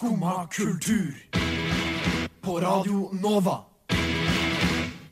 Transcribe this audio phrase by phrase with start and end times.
[0.00, 1.14] Skumma kultur.
[2.40, 3.58] På Radio Nova.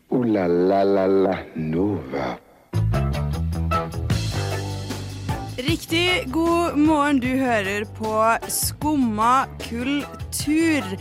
[0.09, 2.39] O-la-la-la-la Nova.
[5.57, 10.97] Riktig god morgen, du hører på Skumma kultur.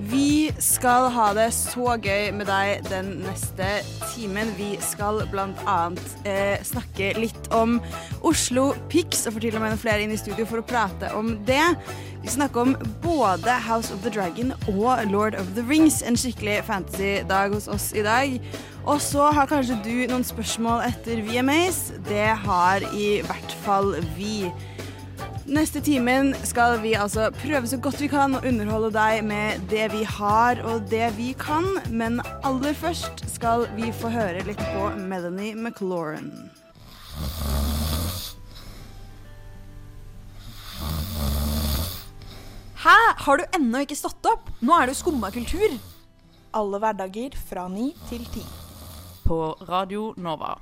[0.00, 3.66] Vi skal ha det så gøy med deg den neste
[4.14, 4.48] timen.
[4.56, 5.80] Vi skal bl.a.
[6.24, 7.76] Eh, snakke litt om
[8.24, 11.12] Oslo Pics, og får til og med noen flere inn i studio for å prate
[11.16, 11.66] om det.
[12.22, 16.02] Vi snakker om både House of the Dragon og Lord of the Rings.
[16.02, 18.34] En skikkelig fantasy-dag hos oss i dag.
[18.84, 21.78] Og så har kanskje du noen spørsmål etter VMAs.
[22.08, 24.50] Det har i hvert fall vi.
[25.48, 29.88] Neste timen skal vi altså prøve så godt vi kan å underholde deg med det
[29.96, 31.66] vi har og det vi kan.
[31.88, 36.34] Men aller først skal vi få høre litt på Melanie McLaurin.
[42.80, 42.96] Hæ?
[43.20, 44.46] Har du ennå ikke stått opp?
[44.64, 45.74] Nå er det jo skumma kultur.
[46.56, 48.40] Alle hverdager fra ni til ti.
[49.26, 50.54] På Radio Nova.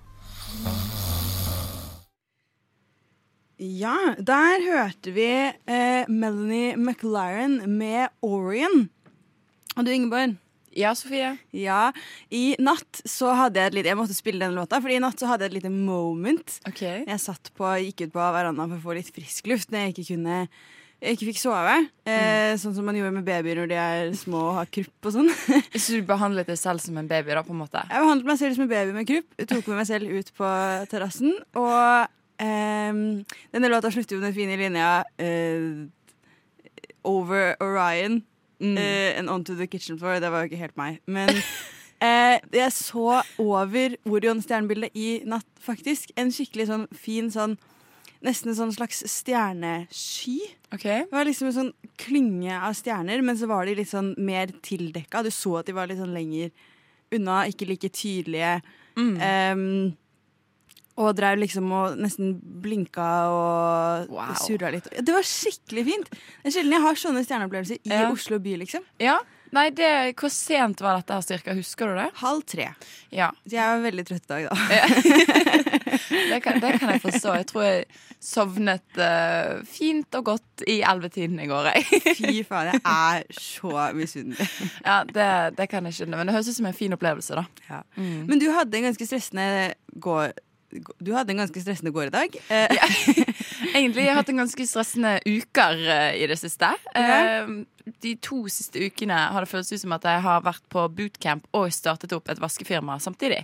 [3.62, 8.88] Ja, der hørte vi eh, Melanie McLaren med Orion.
[9.76, 10.34] Og du, Ingeborg?
[10.74, 11.36] Ja, Sofie?
[11.54, 11.92] Ja,
[12.34, 15.22] I natt så hadde jeg et lite Jeg måtte spille den låta, Fordi i natt
[15.22, 16.58] så hadde jeg et lite moment.
[16.66, 16.82] Ok.
[16.82, 19.94] Jeg satt på, gikk ut på verandaen for å få litt frisk luft når jeg
[19.94, 20.40] ikke kunne
[20.98, 21.74] ikke fikk sove.
[22.10, 25.14] Eh, Sånn som man gjorde med babyer når de er små og har krupp og
[25.14, 25.28] sånn.
[25.78, 27.84] Så du behandlet deg selv som en baby, da, på en måte?
[27.86, 29.28] Jeg behandlet meg selv som en baby med krupp.
[29.46, 30.50] Tok med meg selv ut på
[30.90, 31.36] terrassen.
[31.54, 32.08] Og
[32.42, 32.98] eh,
[33.54, 34.90] denne låta slutter jo med den fine linja
[35.22, 35.86] eh,
[37.06, 38.18] Over Orion
[38.60, 40.18] eh, and onto the kitchen floor.
[40.20, 40.98] Det var jo ikke helt meg.
[41.06, 41.30] Men
[42.02, 46.10] eh, jeg så over Orion-stjernebildet i natt, faktisk.
[46.18, 47.54] En skikkelig sånn fin sånn
[48.24, 50.40] Nesten en sånn slags stjernesky.
[50.74, 51.04] Okay.
[51.06, 54.50] Det var liksom en sånn klynge av stjerner, men så var de litt sånn mer
[54.64, 55.22] tildekka.
[55.22, 56.50] Du så at de var litt sånn lenger
[57.14, 58.58] unna, ikke like tydelige.
[58.98, 59.14] Mm.
[59.22, 59.96] Um,
[60.98, 64.34] og drev liksom og nesten blinka og Wow.
[64.42, 64.88] surra litt.
[64.98, 66.10] Det var skikkelig fint.
[66.10, 68.10] Det er sjelden jeg har sånne stjerneopplevelser i Ja.
[68.10, 68.82] Oslo by, liksom.
[68.98, 69.20] Ja.
[69.56, 71.56] Nei, det, hvor sent var dette her cirka?
[71.56, 72.08] Husker du det?
[72.20, 72.70] Halv tre.
[73.14, 73.30] Ja.
[73.48, 75.68] Jeg var veldig trøtt i dag, da.
[76.30, 77.34] Det kan, det kan jeg forstå.
[77.40, 77.84] Jeg tror jeg
[78.20, 82.02] sovnet uh, fint og godt i ellevetiden i går, jeg.
[82.18, 84.48] Fy faen, jeg er så misunnelig.
[84.88, 86.18] Ja, det, det kan jeg skjønne.
[86.18, 87.44] Men det høres ut som en fin opplevelse, da.
[87.68, 87.80] Ja.
[87.96, 88.28] Mm.
[88.30, 90.32] Men du hadde en ganske stressende går
[91.00, 92.34] du hadde en ganske stressende gård i dag.
[92.52, 92.90] Eh,
[93.74, 96.70] Egentlig jeg har hatt en ganske stressende uker eh, i det siste.
[96.94, 97.18] Ja.
[97.42, 97.58] Eh,
[98.04, 101.46] de to siste ukene har det føltes ut som at jeg har vært på bootcamp
[101.56, 103.38] og startet opp et vaskefirma samtidig.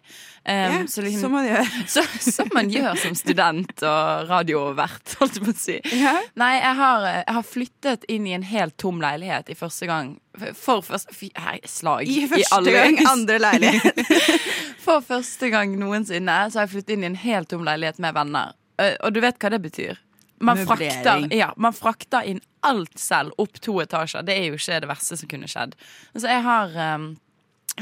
[0.45, 1.71] Eh, ja, så liksom- Som man gjør.
[1.95, 5.79] Så, som man gjør som student og radiovert, holdt jeg på å si.
[5.97, 6.13] Ja.
[6.37, 10.19] Nei, jeg har, jeg har flyttet inn i en helt tom leilighet i første gang.
[10.59, 14.05] For første hei, Slag I første alle gang, andre leilighet.
[14.85, 18.13] For første gang noensinne så har jeg flyttet inn i en helt tom leilighet med
[18.19, 18.53] venner.
[18.79, 20.01] Eh, Og du vet hva det betyr?
[20.45, 24.25] Man frakter, ja, man frakter inn alt selv opp to etasjer.
[24.27, 25.77] Det er jo ikke det verste som kunne skjedd.
[26.17, 27.07] Så jeg har um,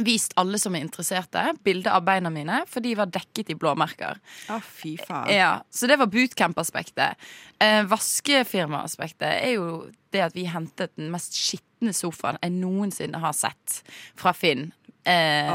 [0.05, 4.21] vist alle som er interesserte, bilde av beina mine, for de var dekket i blåmerker.
[4.53, 5.33] Å, fy faen.
[5.33, 7.19] Ja, Så det var bootcamp-aspektet.
[7.59, 9.67] Eh, Vaskefirma-aspektet er jo
[10.13, 13.81] det at vi hentet den mest skitne sofaen jeg noensinne har sett
[14.19, 14.71] fra Finn.
[15.05, 15.51] Eh,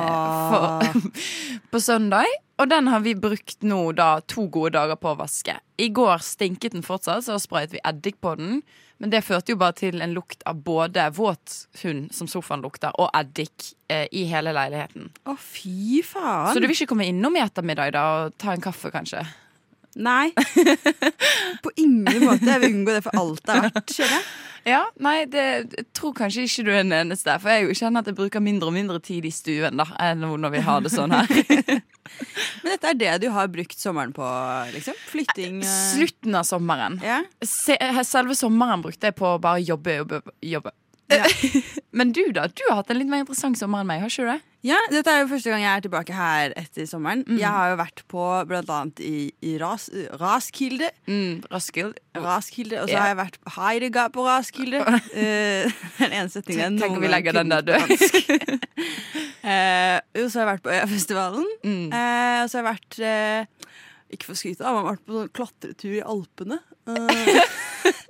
[0.51, 1.01] for,
[1.71, 2.25] på søndag.
[2.57, 5.59] Og den har vi brukt nå da to gode dager på å vaske.
[5.77, 8.61] I går stinket den fortsatt, så sprayet vi eddik på den.
[8.97, 12.95] Men det førte jo bare til en lukt av både våt hund, som sofaen lukter,
[12.97, 15.11] og eddik eh, i hele leiligheten.
[15.29, 16.49] Å, fy faen.
[16.49, 19.21] Så du vil ikke komme innom i ettermiddag da og ta en kaffe, kanskje?
[20.01, 20.31] Nei.
[21.63, 22.49] På ingen måte.
[22.49, 23.93] Jeg vil unngå det for alt det er verdt.
[23.93, 24.27] Skjønner jeg?
[24.67, 25.43] Ja, nei, det
[25.77, 27.37] jeg tror kanskje ikke du er den eneste.
[27.39, 30.51] For jeg kjenner at jeg bruker mindre og mindre tid i stuen da enn når
[30.57, 31.29] vi har det sånn her.
[32.63, 34.27] Men dette er det du har brukt sommeren på,
[34.75, 34.95] liksom?
[35.11, 35.61] Flytting?
[35.63, 36.99] eh, Slutten av sommeren.
[37.03, 37.21] Ja.
[37.43, 40.73] Selve sommeren brukte jeg på å bare jobbe, jobbe, jobbe.
[41.11, 41.23] Ja.
[41.97, 42.47] Men du, da?
[42.51, 44.41] Du har hatt en litt mer interessant sommer enn meg, har ikke du det?
[44.65, 47.21] ja, dette er jo første gang jeg er tilbake her etter sommeren.
[47.39, 49.87] Jeg har jo vært på annet i, i Ras,
[50.19, 50.89] Raskilde.
[51.07, 51.99] Mm, Raskild.
[52.17, 53.03] Raskilde, Og så yeah.
[53.03, 54.81] har jeg vært på Heidegard på Raskilde.
[54.87, 57.85] uh, den ene setningen Tenk om vi legger den der du død.
[57.85, 58.21] fransk.
[59.47, 61.45] Eh, jo, så har jeg vært på Øyafestivalen.
[61.63, 61.85] Mm.
[61.93, 63.69] Uh, og så har jeg vært eh,
[64.11, 66.57] Ikke for å skryte, jeg har vært på sånn klatretur i Alpene.
[66.83, 68.01] Uh,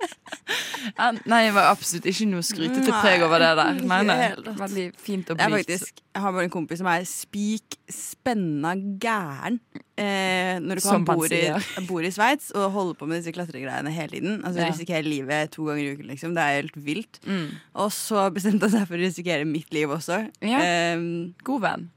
[1.28, 3.80] Nei, det var absolutt ikke noe skrytete preg over det der.
[3.88, 4.08] Nei, det
[4.46, 4.54] nei.
[4.58, 5.72] Veldig fint og Jeg, er blygt.
[5.72, 9.58] faktisk, jeg har bare en kompis som er spik spenna gæren
[9.98, 11.42] eh, når du han bor i,
[11.90, 14.40] bor i Sveits og holder på med disse klatregreiene hele tiden.
[14.44, 14.70] Altså Ja.
[14.72, 16.34] Risikerer livet to ganger i uken, liksom.
[16.38, 17.20] Det er helt vilt.
[17.26, 17.46] Mm.
[17.84, 20.22] Og så bestemte han seg for å risikere mitt liv også.
[20.44, 20.58] Ja.
[20.64, 21.06] Eh,
[21.46, 21.88] God venn.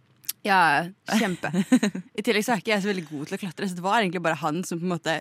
[0.44, 0.88] ja,
[1.20, 1.52] kjempe.
[2.18, 4.00] I tillegg så er ikke jeg så veldig god til å klatre, så det var
[4.02, 5.20] egentlig bare han som på en måte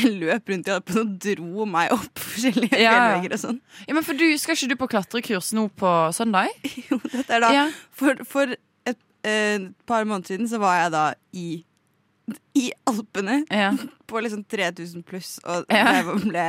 [0.22, 3.62] løp rundt i Alpene og dro meg opp forskjellige Ja, fjellvegger og sånn.
[3.86, 6.52] Ja, men for du, Skal ikke du på klatrekurs nå på søndag?
[6.90, 7.66] Jo, dette er da Ja.
[7.96, 8.54] For, for
[8.88, 11.50] et et, par måneder siden så var jeg da i
[12.54, 13.72] i Alpene Ja.
[14.08, 16.44] på liksom 3000 pluss og jeg ble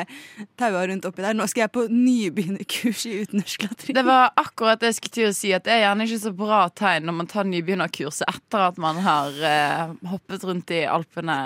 [0.59, 1.35] taua rundt oppi der.
[1.37, 3.95] Nå skal jeg på nybegynnerkurs i utendørsklatring.
[3.95, 6.33] Det var akkurat det jeg skulle til å si, at det er gjerne ikke så
[6.35, 11.37] bra tegn når man tar nybegynnerkurset etter at man har eh, hoppet rundt i Alpene.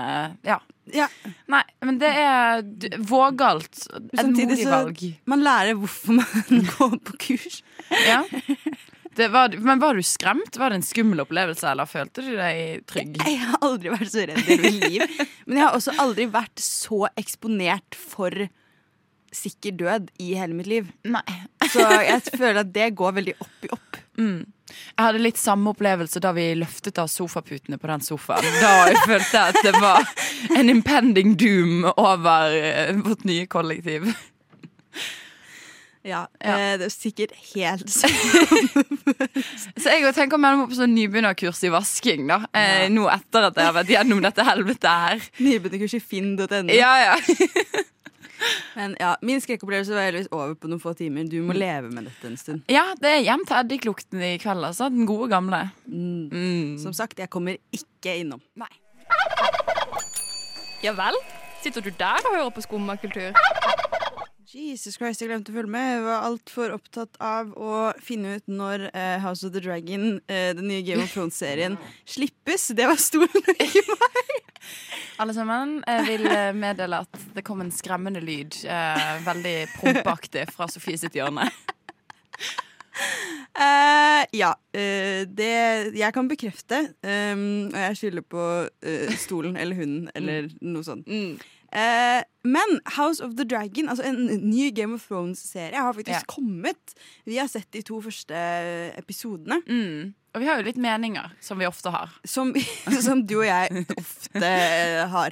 [0.47, 0.57] Ja.
[0.95, 1.07] Ja.
[1.51, 3.73] Nei, men det er d- vågalt.
[3.91, 5.01] Et Samtidig modig så- valg.
[5.25, 7.61] Man lærer hvorfor man går på kurs.
[8.05, 8.21] Ja.
[9.17, 10.57] Det var, men var du skremt?
[10.61, 13.15] Var det en skummel opplevelse, eller følte du deg trygg?
[13.25, 15.25] Jeg har aldri vært så redd i hele mitt liv.
[15.47, 18.29] Men jeg har også aldri vært så eksponert for
[19.37, 20.91] sikker død i hele mitt liv.
[21.09, 21.23] Nei.
[21.67, 23.97] Så jeg føler at det går veldig opp i opp.
[24.17, 24.45] Mm.
[24.67, 28.47] Jeg hadde litt samme opplevelse da vi løftet av sofaputene på den sofaen.
[28.63, 30.03] Da jeg følte at det var
[30.57, 34.09] en impending doom over eh, vårt nye kollektiv.
[36.07, 36.53] Ja, Ja.
[36.57, 38.13] eh, Det er sikkert helt sånn.
[39.75, 42.37] Så jeg tenker å melde meg på sånn nybegynnerkurs i vasking, da.
[42.55, 45.25] Eh, nå etter at jeg har vært gjennom dette helvetet her.
[45.43, 46.63] Nybegynnerkurs i finn.no.
[46.71, 47.17] Ja, ja.
[48.77, 51.27] Men ja, min skrekkopplevelse var heldigvis over på noen få timer.
[51.29, 52.65] Du må leve med dette en stund.
[52.71, 54.91] ja, det er hjem til eddiklukten i kveld, altså.
[54.93, 55.63] Den gode gamle.
[55.87, 56.77] Mm.
[56.81, 58.43] Som sagt, jeg kommer ikke innom.
[58.59, 58.71] Nei.
[60.85, 61.17] Ja vel?
[61.63, 63.33] Sitter du der og hører på skummakultur?
[64.47, 65.87] Jesus Christ, jeg glemte å følge med.
[65.91, 70.51] Jeg var altfor opptatt av å finne ut når uh, House of the Dragon, uh,
[70.55, 71.75] den nye Game of Thrones-serien,
[72.13, 72.69] slippes.
[72.77, 73.27] Det var stor
[75.17, 78.59] Alle sammen, jeg vil eh, meddele at det kom en skremmende lyd.
[78.65, 81.47] Eh, veldig prompeaktig fra Sofie sitt hjørne.
[83.57, 85.53] Uh, ja, Uh, det
[85.97, 91.07] jeg kan bekrefte, um, og jeg skylder på uh, stolen eller hunden eller noe sånt.
[91.71, 96.25] Eh, men House of the Dragon, altså en ny Game of Thrones-serie, har faktisk Ja.
[96.31, 96.93] kommet.
[97.25, 98.33] Vi har sett de to første
[98.97, 99.61] episodene.
[99.67, 100.13] Mm.
[100.35, 102.09] Og vi har jo litt meninger, som vi ofte har.
[102.25, 102.53] Som,
[103.01, 105.31] som du og jeg ofte eh, har.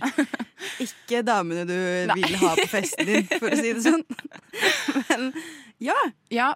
[0.82, 1.76] Ikke damene du
[2.10, 2.16] Nei.
[2.22, 4.04] vil ha på festen din, for å si det sånn.
[5.10, 5.32] Men
[5.80, 5.98] ja.
[6.34, 6.54] Ja.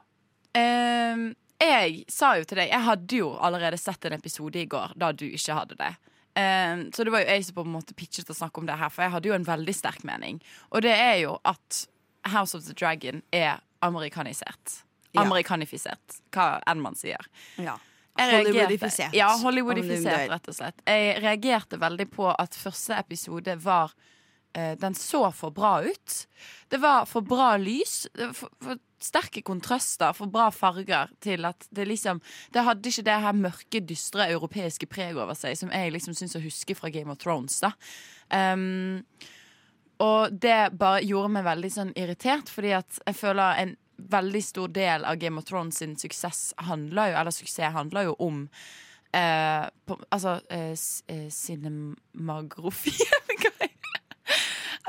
[0.58, 4.94] ehm, jeg sa jo til deg Jeg hadde jo allerede sett en episode i går
[4.98, 5.90] da du ikke hadde det.
[6.40, 8.78] Ehm, så det var jo jeg som på en måte pitchet å snakke om det
[8.80, 10.40] her, for jeg hadde jo en veldig sterk mening.
[10.72, 11.84] Og det er jo at
[12.30, 14.82] House of the Dragon er amerikanisert.
[15.12, 15.24] Ja.
[15.24, 17.30] Amerikanifisert, hva enn man sier.
[17.58, 17.78] ja.
[18.20, 19.14] Hollywoodifisert.
[19.16, 20.82] Ja, Hollywoodifisert, rett og slett.
[20.84, 23.94] Jeg reagerte veldig på at første episode var
[24.54, 26.14] Den så for bra ut.
[26.74, 28.08] Det var for bra lys.
[28.16, 32.22] For, for sterke kontraster, for bra farger til at det liksom
[32.54, 36.36] Det hadde ikke det her mørke, dystre europeiske preget over seg som jeg liksom syns
[36.36, 37.60] å huske fra Game of Thrones.
[37.60, 37.72] da
[38.54, 39.06] um,
[40.00, 44.68] Og det bare gjorde meg veldig sånn irritert, fordi at jeg føler en veldig stor
[44.72, 48.48] del av Game of Thrones sin suksess handler jo, eller suksess handler jo om
[49.10, 50.74] Uh, på, Altså uh, uh,
[51.10, 53.66] eh, cinemagrofi Hva er det?
[53.66, 53.70] Eh,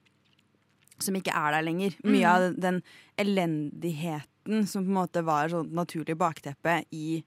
[1.05, 1.95] som ikke er der lenger.
[2.09, 2.81] Mye av den
[3.21, 7.23] elendigheten som på en måte var sånn naturlig bakteppe i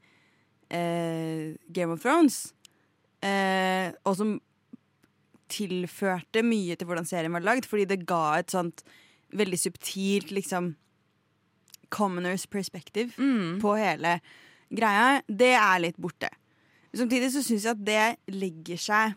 [0.69, 2.53] eh, Game of Thrones,
[3.25, 4.35] eh, og som
[5.47, 8.83] tilførte mye til hvordan serien var lagd, fordi det ga et sånt
[9.37, 10.73] veldig subtilt liksom
[11.89, 13.61] commoners perspective Mm.
[13.61, 14.19] på hele
[14.69, 16.29] greia, det er litt borte.
[16.93, 19.15] Samtidig så syns jeg at det legger seg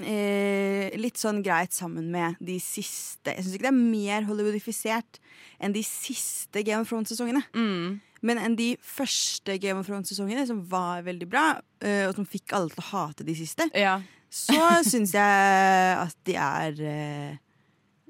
[0.00, 5.18] eh, litt sånn greit sammen med de siste Jeg syns ikke det er mer Hollywoodifisert
[5.62, 7.42] enn de siste Game of Thrones-sesongene.
[7.54, 8.00] Mm.
[8.22, 11.46] Men enn de første Game of Thrones-sesongene, som var veldig bra,
[11.82, 14.00] eh, og som fikk alle til å hate de siste, Ja.
[14.30, 14.58] så
[14.90, 17.36] syns jeg at de er eh,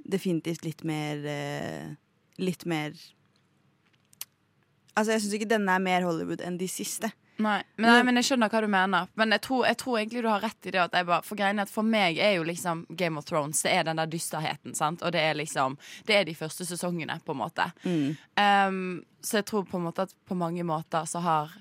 [0.05, 1.91] definitivt litt mer eh,
[2.41, 2.95] Litt mer
[4.97, 7.09] Altså, jeg syns ikke denne er mer Hollywood enn de siste.
[7.37, 9.09] Nei, men, nei, men jeg skjønner hva du mener.
[9.19, 10.85] Men jeg tror, jeg tror egentlig du har rett i det.
[10.93, 13.99] Bare, for greiene at for meg er jo liksom Game of Thrones Det er den
[13.99, 14.75] der dysterheten.
[14.79, 15.03] sant?
[15.03, 17.71] Og det er liksom Det er de første sesongene, på en måte.
[18.37, 21.53] Um, så jeg tror på en måte at på mange måter så har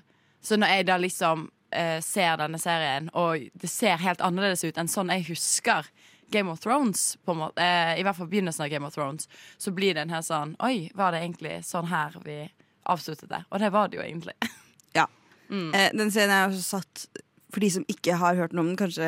[0.42, 4.78] Så når jeg da liksom uh, ser denne serien, og det ser helt annerledes ut
[4.78, 5.86] enn sånn jeg husker
[6.32, 9.28] Game of Thrones, på en måte, uh, i hvert fall begynnelsen av Game of Thrones,
[9.58, 12.42] så blir det en her sånn Oi, var det egentlig sånn her vi
[12.90, 13.44] avsluttet det?
[13.50, 14.34] Og det var det jo egentlig.
[14.92, 15.06] Ja.
[15.52, 17.06] Eh, den scenen er også satt
[17.52, 19.04] For de som ikke har hørt noe om den, kanskje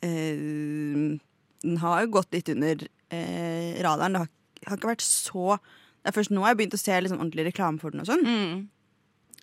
[0.00, 0.38] eh,
[1.66, 4.16] Den har jo gått litt under eh, radaren.
[4.16, 4.30] Det har,
[4.70, 7.48] har ikke vært så Det er først nå jeg har begynt å se liksom, ordentlig
[7.50, 8.00] reklame for den.
[8.04, 8.24] og sånn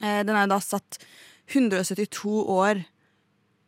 [0.02, 0.98] eh, Den er da satt
[1.54, 2.82] 172 år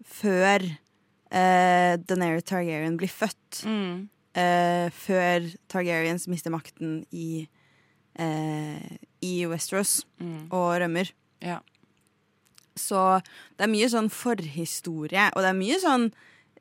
[0.05, 3.61] før eh, Daenerys Targaryen blir født.
[3.67, 4.07] Mm.
[4.37, 7.47] eh, før Targaryens mister makten i,
[8.17, 8.89] eh,
[9.21, 10.05] i Westeros
[10.49, 11.11] og rømmer.
[11.43, 11.59] Ja.
[12.75, 13.01] Så
[13.55, 16.09] det er mye sånn forhistorie, og det er mye sånn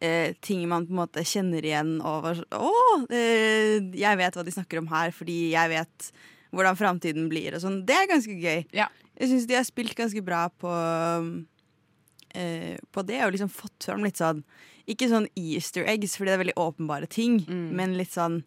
[0.00, 2.70] eh, ting man på en måte kjenner igjen over Å,
[3.08, 6.12] eh, jeg vet hva de snakker om her, fordi jeg vet
[6.54, 7.80] hvordan framtiden blir, og sånn.
[7.86, 8.62] Det er ganske gøy.
[8.76, 8.86] Ja.
[9.18, 10.70] Jeg syns de har spilt ganske bra på
[12.34, 14.40] eh, På det, og liksom fått fram litt sånn
[14.90, 18.42] Ikke sånn easter eggs, fordi det er veldig åpenbare ting, men litt sånn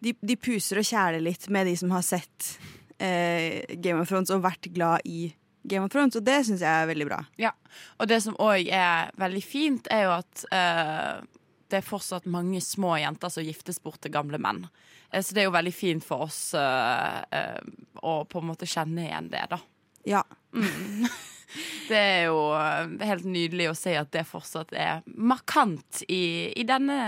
[0.00, 2.54] de, de puser og kjæler litt med de som har sett
[3.02, 5.26] eh, Game of Thrones og vært glad i
[5.70, 7.20] Game of Thrones, og det syns jeg er veldig bra.
[7.40, 7.54] Ja,
[7.98, 11.22] og det som òg er veldig fint, er jo at uh,
[11.70, 14.64] det er fortsatt mange små jenter som giftes bort til gamle menn.
[15.12, 17.22] Uh, så det er jo veldig fint for oss uh,
[18.02, 19.62] å på en måte kjenne igjen det, da.
[20.08, 20.24] Ja.
[21.88, 22.36] Det er jo
[23.02, 26.98] helt nydelig å se at det fortsatt er markant i, i denne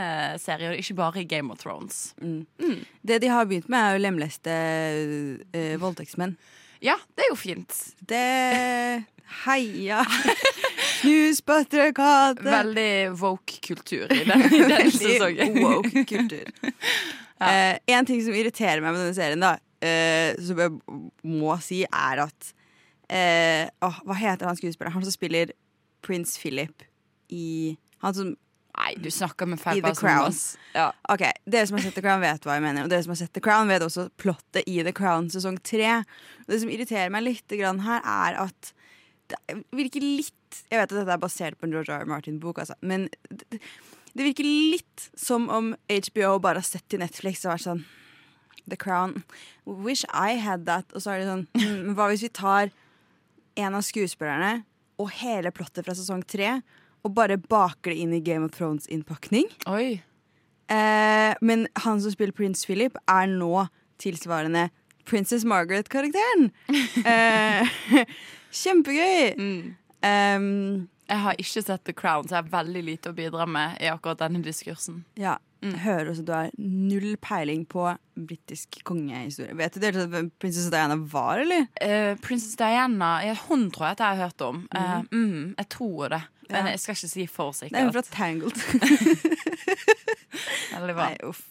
[0.42, 2.00] serien, og ikke bare i Game of Thrones.
[2.18, 4.56] Det de har begynt med, er å lemleste
[5.54, 6.34] eh, voldtektsmenn.
[6.82, 7.76] Ja, det er jo fint.
[8.10, 8.22] Det
[9.42, 10.02] Heia!
[11.46, 12.44] Patriarkatet!
[12.44, 15.58] Veldig woke-kultur i den, i den sesongen.
[15.62, 16.48] Woke kultur.
[17.42, 20.70] Eh, en ting som irriterer meg med denne serien, da, uh, som jeg
[21.26, 22.52] må si, er at
[23.10, 24.94] uh, Hva heter han skuespilleren?
[24.94, 25.50] Han som spiller
[26.06, 26.84] prins Philip
[27.34, 27.74] i
[28.04, 28.30] Han som
[28.92, 30.34] Nei, du snakker med feil person.
[30.74, 30.90] Ja.
[31.08, 32.84] Ok, Dere som har sett The Crown, vet hva jeg mener.
[32.84, 36.02] Og dere som har sett The Crown, vet også plottet i The Crown sesong tre.
[36.44, 38.72] Og det som irriterer meg litt grann her, er at
[39.32, 40.36] det virker litt
[40.68, 42.04] Jeg vet at dette er basert på en George R.
[42.04, 43.62] Martin-bok, altså, men det,
[44.12, 47.84] det virker litt som om HBO bare har sett til Netflix og vært sånn
[48.68, 49.22] The Crown.
[49.64, 50.92] Wish I had that.
[50.92, 52.74] Og så er det sånn hm, hva hvis vi tar
[53.56, 54.66] en av skuespillerne
[55.00, 56.58] og hele plottet fra sesong tre
[57.02, 59.48] og bare baker det inn i Game of Thrones-innpakning?
[60.72, 63.66] Eh, men han som spiller prins Philip, er nå
[64.02, 64.68] tilsvarende
[65.08, 66.50] Princess Margaret-karakteren.
[67.06, 67.68] Eh,
[68.62, 69.32] kjempegøy!
[70.02, 73.80] Um, Jeg har ikke sett The Crown, så jeg har veldig lite å bidra med
[73.82, 75.04] i akkurat denne diskursen.
[75.18, 75.38] ja.
[75.62, 77.84] Jeg hører også at du har null peiling på
[78.18, 79.54] britisk kongehistorie.
[79.54, 81.68] Vet du det, hvem prinsesse Diana var, eller?
[81.78, 83.12] Uh, Princess Diana
[83.44, 84.64] Hun tror jeg at jeg har hørt om.
[84.72, 84.80] Mm.
[84.80, 86.20] Uh, mm, jeg tror det.
[86.52, 86.74] Men Ja.
[86.74, 88.02] jeg skal ikke si for Det er hun fra.
[88.12, 88.56] Tangled.
[90.72, 91.08] Veldig bra.
[91.08, 91.42] Nei, uff.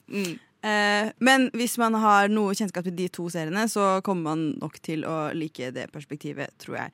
[0.62, 4.78] Eh, men hvis man har noe kjennskap til de to seriene, så kommer man nok
[4.86, 6.92] til å like det perspektivet, tror jeg.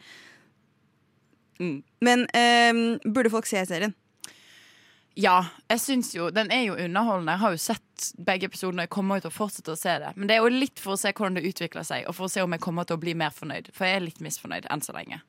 [1.60, 1.80] Mm.
[2.06, 2.74] Men eh,
[3.08, 3.96] burde folk se serien?
[5.18, 5.40] Ja,
[5.72, 7.34] jeg synes jo Den er jo underholdende.
[7.34, 8.84] Jeg har jo sett begge episodene.
[8.86, 10.12] Jeg kommer til å fortsette å se det.
[10.16, 12.30] Men det er jo litt for å se hvordan det utvikler seg, og for å
[12.30, 13.72] se om jeg kommer til å bli mer fornøyd.
[13.74, 15.24] For jeg er litt misfornøyd enn så lenge.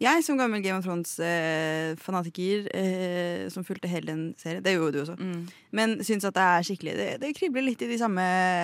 [0.00, 5.00] Jeg som gammel Game of Thrones-fanatiker eh, som fulgte hele den serien, det gjorde du
[5.02, 5.42] også, Mm.
[5.76, 8.22] men syns at det er skikkelig Det, det kribler litt i de samme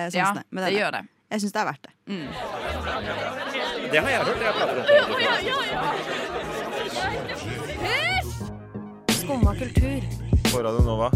[0.09, 0.43] sansene.
[0.51, 1.03] Ja, det gjør det.
[1.29, 1.91] Jeg syns det er verdt det.
[3.91, 4.41] Det har jeg hørt.
[4.41, 4.93] Jeg prater om det.
[9.13, 10.01] Skumma kultur.
[10.51, 11.11] På Radio Nova.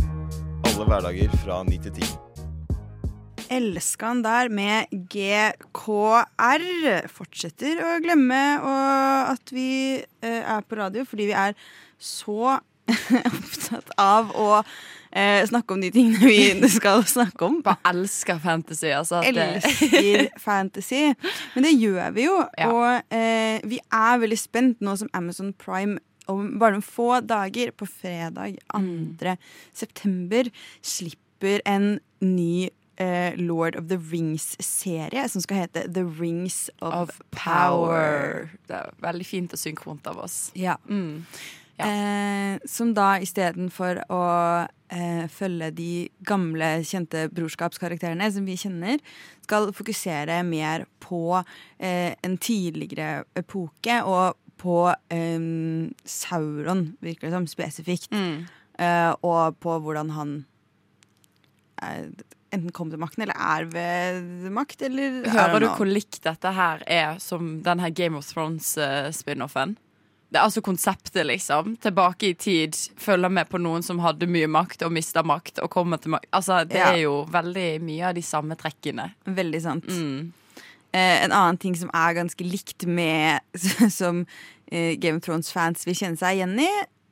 [0.67, 2.01] Alle hverdager fra 9 til 10.
[3.51, 6.65] Elska han der med GKR.
[7.11, 8.41] Fortsetter å glemme
[9.31, 11.55] at vi eh, er på radio fordi vi er
[12.01, 12.57] så
[13.31, 14.49] opptatt av å
[15.11, 17.59] eh, snakke om de tingene vi skal snakke om.
[17.65, 18.91] Bare elsker fantasy.
[18.95, 21.09] Altså, Elsker fantasy.
[21.55, 22.39] Men det gjør vi jo.
[22.57, 22.71] Ja.
[22.71, 25.99] Og eh, vi er veldig spent nå som Amazon Prime
[26.31, 29.33] om bare noen få dager, på fredag 2.
[29.75, 30.47] september,
[30.85, 37.21] slipper en ny eh, Lord of the Rings-serie som skal hete The Rings of, of
[37.31, 38.51] power.
[38.67, 40.37] Det er veldig fint og synkront av oss.
[40.57, 40.77] Ja.
[40.89, 41.25] Mm.
[41.79, 41.87] Ja.
[41.87, 44.23] Eh, som da istedenfor å
[44.91, 45.91] eh, følge de
[46.27, 49.01] gamle, kjente brorskapskarakterene som vi kjenner,
[49.45, 51.39] skal fokusere mer på
[51.79, 54.77] eh, en tidligere epoke og på
[55.09, 55.47] eh,
[56.05, 58.11] Sauron, virker det som, spesifikt.
[58.13, 58.45] Mm.
[58.81, 60.35] Eh, og på hvordan han
[61.81, 62.11] eh,
[62.51, 66.83] enten kom til makten, eller er ved makt, eller Hører du hvor likt dette her
[66.87, 69.77] er som den her Game of Thrones-spin-offen?
[70.31, 71.73] Det er altså konseptet, liksom.
[71.83, 75.59] Tilbake i tid, følger med på noen som hadde mye makt og mista makt.
[75.59, 76.27] og kommer til makt.
[76.31, 76.91] Altså, Det Ja.
[76.93, 79.11] er jo veldig mye av de samme trekkene.
[79.27, 79.87] Veldig sant.
[79.87, 80.31] Mm.
[80.93, 83.39] Eh, en annen ting som er ganske likt med
[83.91, 84.25] Som
[84.71, 86.69] eh, Game of Thrones-fans vil kjenne seg igjen i,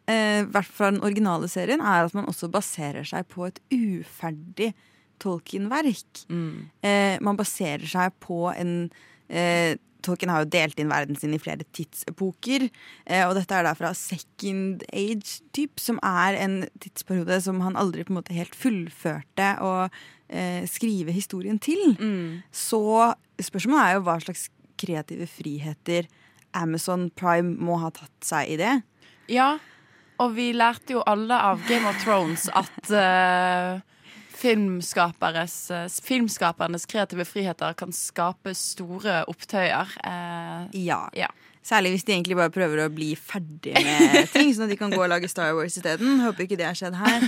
[0.08, 4.74] eh, hvert fall den originale serien, er at man også baserer seg på et uferdig
[5.21, 6.25] Tolkien-verk.
[6.31, 6.69] Mm.
[6.85, 8.73] Eh, man baserer seg på en
[9.27, 12.69] eh, Tolkien har jo delt inn verden sin i flere tidsepoker.
[13.03, 17.77] Eh, og dette er da fra second age, typ, som er en tidsperiode som han
[17.79, 21.97] aldri på en måte helt fullførte å eh, skrive historien til.
[21.99, 22.39] Mm.
[22.55, 22.81] Så
[23.43, 24.47] spørsmålet er jo hva slags
[24.79, 26.07] kreative friheter
[26.55, 28.79] Amazon Prime må ha tatt seg i det.
[29.29, 29.57] Ja,
[30.19, 33.83] og vi lærte jo alle av Game of Thrones at eh,
[34.39, 39.88] filmskapernes kreative friheter kan skape store opptøyer.
[40.05, 41.01] Eh, Ja.
[41.13, 41.27] Ja.
[41.69, 44.89] Særlig hvis de egentlig bare prøver å bli ferdig med ting, sånn at de kan
[44.93, 46.22] gå og lage Star Wars isteden.
[46.24, 47.19] Håper ikke det har skjedd her.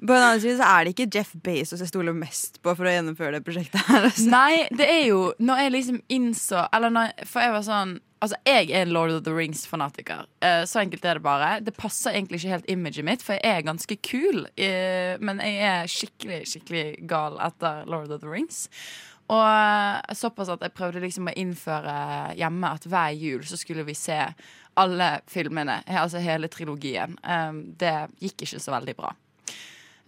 [0.00, 2.88] På den andre siden så er det ikke Jeff Bezos jeg stoler mest på for
[2.88, 4.08] å gjennomføre det prosjektet her.
[4.08, 4.26] Altså.
[4.32, 8.36] Nei, det er jo Når jeg liksom innså Eller når, For jeg var sånn Altså,
[8.44, 10.26] jeg er en Lord of the Rings-fanatiker.
[10.44, 11.60] Eh, så enkelt er det bare.
[11.64, 14.46] Det passer egentlig ikke helt imaget mitt, for jeg er ganske kul.
[14.60, 18.68] eh, men jeg er skikkelig, skikkelig gal etter Lord of the Rings.
[19.30, 23.86] Og eh, såpass at jeg prøvde liksom å innføre hjemme at hver jul så skulle
[23.88, 24.18] vi se
[24.80, 25.80] alle filmene.
[25.88, 27.16] Altså hele trilogien.
[27.24, 29.14] Eh, det gikk ikke så veldig bra.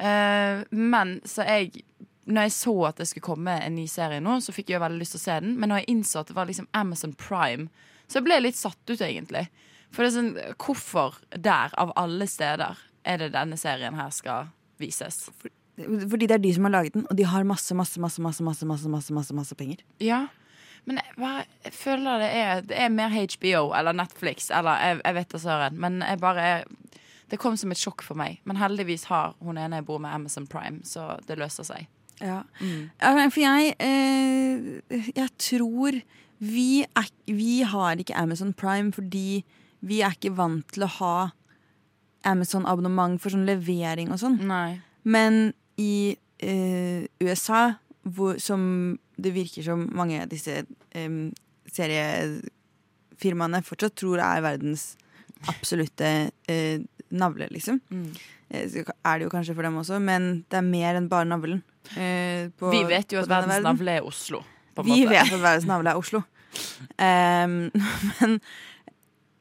[0.02, 1.86] Eh, men så jeg
[2.22, 5.00] når jeg så at det skulle komme en ny serie nå, så fikk jeg veldig
[5.00, 5.56] lyst til å se den.
[5.58, 7.66] Men når jeg innså at det var liksom Amazon Prime,
[8.12, 9.46] så jeg ble litt satt ut, egentlig.
[9.92, 14.52] For det er sånn, hvorfor der, av alle steder, er det denne serien her skal
[14.80, 15.24] vises?
[15.80, 18.44] Fordi det er de som har laget den, og de har masse, masse, masse, masse,
[18.44, 19.80] masse, masse, masse, masse, masse penger.
[20.04, 20.26] Ja,
[20.88, 25.00] men jeg, bare, jeg føler det er, det er mer HBO eller Netflix, eller jeg,
[25.04, 25.80] jeg vet da søren.
[25.80, 26.46] Men jeg bare
[27.30, 28.42] Det kom som et sjokk for meg.
[28.44, 31.86] Men heldigvis har hun ene jeg bor med, Amazon Prime, så det løser seg.
[32.20, 32.42] Ja.
[32.60, 32.90] Mm.
[33.32, 35.96] For jeg eh, Jeg tror
[36.42, 39.44] vi, er, vi har ikke Amazon Prime fordi
[39.86, 41.14] vi er ikke vant til å ha
[42.26, 44.36] Amazon-abonnement for sånn levering og sånn.
[44.46, 44.80] Nei.
[45.02, 47.62] Men i eh, USA,
[48.06, 51.16] hvor, som det virker som mange av disse eh,
[51.72, 54.92] seriefirmaene fortsatt tror er verdens
[55.50, 56.08] absolutte
[56.50, 56.78] eh,
[57.12, 57.80] navle, liksom.
[57.90, 58.08] Mm.
[58.52, 61.62] Eh, er det jo kanskje for dem også, men det er mer enn bare navlen.
[61.96, 64.44] eh, på- Vi vet jo at verdens navle er Oslo.
[64.76, 66.22] På Vi vet at verdens navle er Oslo.
[66.98, 67.70] Em,
[68.20, 68.38] men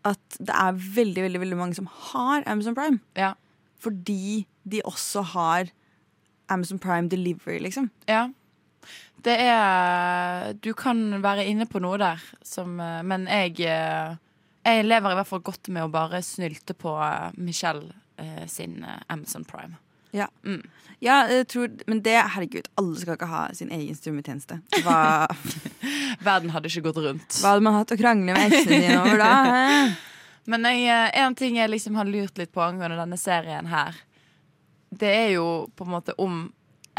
[0.07, 2.99] at det er veldig, veldig, veldig mange som har Amazon Prime.
[3.17, 3.33] Ja.
[3.81, 5.71] Fordi de også har
[6.49, 7.91] Amazon Prime Delivery, liksom.
[8.09, 8.27] Ja.
[9.21, 14.15] Det er Du kan være inne på noe der som eh, Men jeg eh,
[14.65, 17.93] Jeg lever i hvert fall godt med å bare snylte på eh, Michelle
[18.45, 19.79] sin Amazon Prime.
[20.11, 20.27] Ja.
[20.45, 20.61] Mm.
[20.99, 24.59] ja, tror, men det, herregud, alle skal ikke ha sin egen strømmetjeneste.
[24.83, 25.27] Hva,
[26.27, 27.41] Verden hadde ikke gått rundt.
[27.41, 29.33] hva hadde man hatt å krangle med eksene dine over da?
[30.51, 33.99] Men jeg, eh, en ting jeg liksom har lurt litt på angående denne serien her,
[34.89, 35.45] det er jo
[35.77, 36.41] på en måte om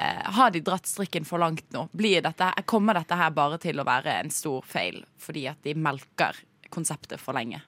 [0.01, 1.89] eh, Har de dratt strikken for langt nå?
[1.93, 5.75] Blir dette, kommer dette her bare til å være en stor feil fordi at de
[5.77, 6.39] melker
[6.73, 7.61] konseptet for lenge?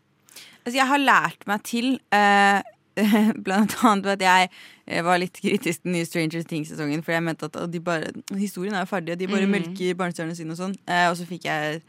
[0.64, 2.62] Altså, jeg har lært meg til eh,
[3.46, 4.48] Blant annet ved at jeg
[4.87, 7.02] eh, var litt kritisk til den nye Stranger Things-sesongen.
[7.04, 9.54] For jeg mente at de bare, historien er jo ferdig, og de bare Mm.
[9.59, 10.76] melker barnestjernene sine og sånn.
[10.87, 11.83] Eh, og så fikk jeg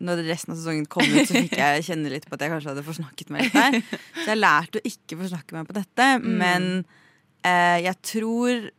[0.00, 2.70] når resten av sesongen kom ut, så fikk jeg kjenne litt på at jeg kanskje
[2.72, 3.98] hadde forsnakket meg litt der.
[4.22, 6.06] Så jeg lærte å ikke forsnakke meg på dette.
[6.24, 6.30] Mm.
[6.40, 6.68] Men
[7.44, 8.70] eh, jeg tror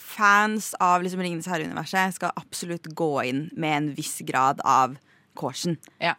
[0.00, 4.96] fans av liksom Ringenes herre-universet skal absolutt gå inn med en viss grad av
[5.38, 6.14] caution Ja.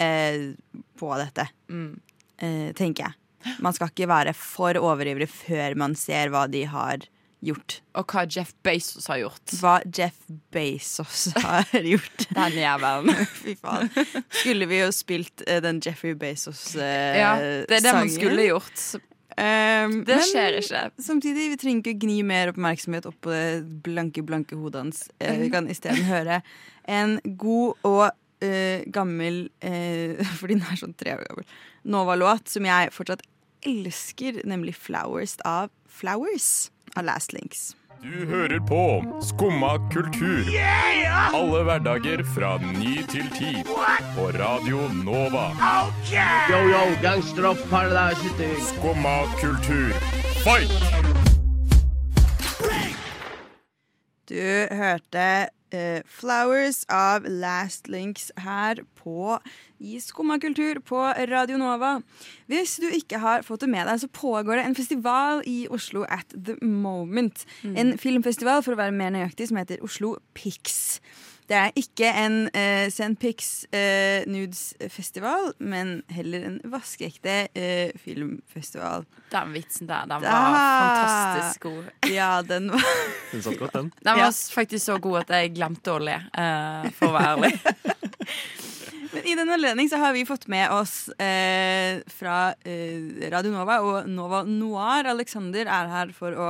[0.00, 0.54] eh,
[0.98, 2.00] på dette Mm.
[2.38, 3.14] eh, tenker jeg.
[3.62, 7.08] Man skal ikke være for overivrig før man ser hva de har
[7.42, 7.80] gjort.
[7.98, 9.54] Og hva Jeff Bezos har gjort.
[9.58, 10.18] Hva Jeff
[10.54, 12.26] Bezos har gjort.
[12.30, 13.24] Den jævelen.
[13.42, 13.90] Fy faen.
[14.30, 17.18] Skulle vi jo spilt uh, den Jeffrey Bezos-sangen.
[17.18, 17.32] Ja,
[17.66, 18.84] det er det man skulle gjort.
[19.32, 20.84] Um, Det skjer ikke.
[21.00, 25.06] Samtidig, vi trenger ikke gni mer oppmerksomhet opp på det blanke, blanke hodet hans.
[25.18, 26.42] Uh, vi kan isteden høre
[26.90, 28.08] en god og
[28.42, 29.44] eh, gammel
[30.40, 31.46] Fordi den er sånn tre år gammel.
[31.94, 33.22] Nova-låt som jeg fortsatt
[33.62, 37.76] elsker, nemlig 'Flowers' av Flowers av Last Links.
[38.02, 40.48] Du hører på Skumma kultur.
[41.34, 43.52] Alle hverdager fra ny til ti.
[44.16, 45.44] På Radio Nova.
[46.50, 49.94] Yo, yo, gangsteropp, paradise Skumma kultur,
[50.42, 50.74] fight!
[54.28, 59.38] Du hørte eh, 'Flowers' av Last Links her på
[59.80, 62.00] i Skumma kultur på Radio Nova.
[62.46, 66.04] Hvis du ikke har fått det med deg, så pågår det en festival i Oslo
[66.08, 67.44] at the moment.
[67.76, 71.00] En filmfestival, for å være mer nøyaktig, som heter Oslo Pix.
[71.52, 79.04] Det er ikke en uh, Send Pix uh, nudes-festival, men heller en vaskeekte uh, filmfestival.
[79.34, 80.78] Den vitsen der, den var Ah.
[80.80, 81.90] fantastisk god.
[82.08, 82.80] Ja, den var
[83.34, 83.92] Den satt godt, den.
[84.00, 84.30] Den var Ja.
[84.54, 87.52] faktisk så god at jeg glemte å le, uh, for å være ærlig.
[89.12, 93.80] Men i den anledning så har vi fått med oss eh, fra eh, Radio Nova
[93.84, 95.08] og Nova Noir.
[95.12, 96.48] Alexander er her for å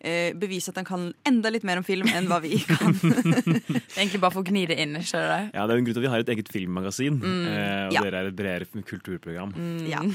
[0.00, 2.96] eh, bevise at han kan enda litt mer om film enn hva vi kan.
[3.02, 5.42] Egentlig bare for å gni det inn, skjønner det?
[5.58, 7.20] Ja, Det er jo en grunn til at vi har et eget filmmagasin.
[7.20, 7.44] Mm.
[7.52, 8.06] eh, og Ja.
[8.08, 9.54] dere er et bredere kulturprogram.
[9.88, 10.02] ja.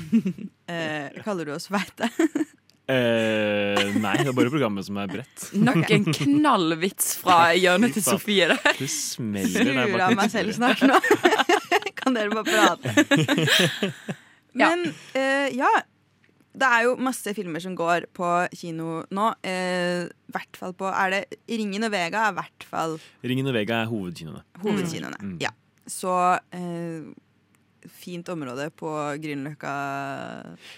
[0.73, 2.07] Eh, kaller du oss feite?
[2.83, 5.43] Eh, nei, det er bare programmet som er bredt.
[5.55, 8.59] Nok en knallvits fra hjørnet til Sofie der.
[8.75, 10.97] Det smeller der Skrur av meg selv snart nå.
[12.03, 12.93] Kan dere bare prate?
[14.59, 14.85] Men
[15.17, 15.71] eh, ja.
[16.53, 19.29] Det er jo masse filmer som går på kino nå.
[19.41, 22.93] Eh, hvert fall på Er det Ringen og Vega er i hvert fall
[23.25, 24.43] Ringen og Vega er hovedkinoene.
[24.61, 25.17] hovedkinoene.
[25.23, 25.31] Mm.
[25.41, 25.49] Ja.
[25.89, 26.13] Så
[26.53, 27.09] eh,
[27.89, 28.85] fint område på
[29.23, 29.73] Grünerløkka.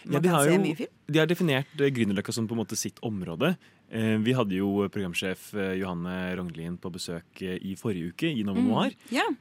[0.07, 0.93] Man Ja, de kan har se jo- mye film.
[1.11, 3.57] De har definert eh, Grünerløkka som på en måte sitt område.
[3.91, 8.43] Eh, Vi hadde jo programsjef eh, Johanne Rognlien på besøk eh, i forrige uke i
[8.47, 8.95] Nova Noir.
[9.09, 9.31] Mm, yeah.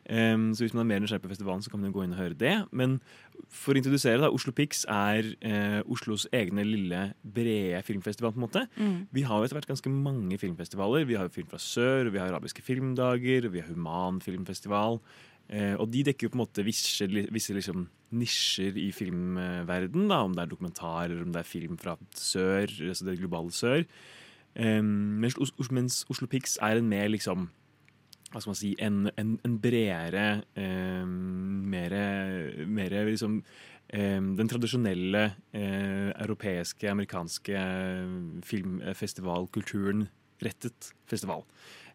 [0.55, 2.21] så hvis man er mer nysgjerrig på festivalen, så kan man jo gå inn og
[2.21, 2.55] høre det.
[2.73, 2.99] Men
[3.51, 8.35] for å introdusere, da, Oslo Pix er eh, Oslos egne lille, brede filmfestival.
[8.35, 8.67] på en måte.
[9.15, 11.07] Vi har jo etter hvert ganske mange filmfestivaler.
[11.09, 15.01] Vi har jo Film fra sør, vi har Arabiske filmdager, vi har Human filmfestival.
[15.53, 20.23] Eh, og de dekker jo på en måte visse, visse liksom, nisjer i filmverden, da,
[20.25, 23.85] om det er dokumentarer, om det er film fra sør, altså det globale sør.
[24.55, 27.49] Um, mens, Os Os- mens Oslo Pix er en mer liksom
[28.35, 31.11] hva skal man si, en, en, en bredere, um,
[31.71, 31.93] mer,
[32.67, 33.37] mer liksom
[33.95, 35.21] um, den tradisjonelle
[35.55, 37.55] uh, europeiske, amerikanske
[38.43, 40.09] filmfestivalkulturen
[40.43, 41.45] rettet festival.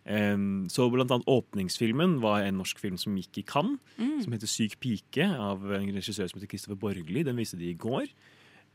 [0.10, 3.82] Um, så blant annet åpningsfilmen var en norsk film som gikk i Cannes,
[4.24, 7.24] som heter Syk pike, av en regissør som heter Christopher Borgli.
[7.28, 8.08] Den viste de i går.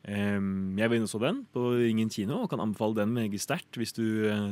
[0.04, 3.40] Um, jeg var inne og så den på Ringen kino og kan anbefale den meget
[3.40, 4.50] sterkt hvis, du, eh,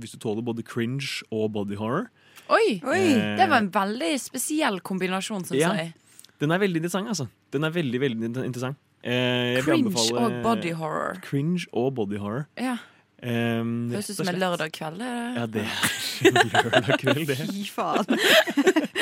[0.00, 2.06] hvis du tåler både cringe og body horror.
[2.48, 2.80] Oi!
[2.80, 5.74] Eh, Det var en veldig spesiell kombinasjon, syns Ja.
[5.76, 5.92] jeg.
[6.40, 7.28] Den er veldig interessant, altså.
[7.52, 8.76] Den er veldig, veldig interessant.
[9.04, 11.20] Eh, jeg Cringe og body horror.
[11.22, 12.46] Cringe og body horror.
[12.56, 12.78] Ja.
[13.24, 15.00] Um, Høres ut som en lørdag kveld.
[15.00, 15.64] er Ja, det?
[16.20, 17.36] det er en lørdag kveld, det.
[17.48, 18.04] Fy faen.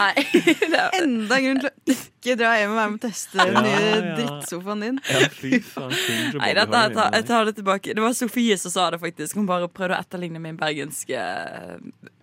[0.00, 0.24] Nei.
[0.72, 3.54] det er- Enda grunn til å ikke dra hjem og være med og teste den
[3.54, 4.14] Ja, nye ja.
[4.18, 4.98] drittsofaen din.
[5.08, 5.94] Ja, fy faen.
[6.40, 7.94] Nei, dette, jeg, tar, jeg tar det tilbake.
[7.96, 9.38] Det var Sofie som sa det, faktisk.
[9.40, 11.16] Hun bare prøvde å etterligne min bergenske